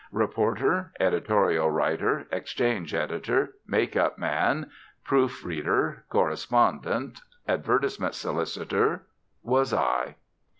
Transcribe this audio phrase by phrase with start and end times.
[0.11, 4.71] Reporter, editorial writer, exchange editor, make up man,
[5.03, 9.03] proof reader, correspondent, advertisement solicitor,
[9.43, 10.15] was I.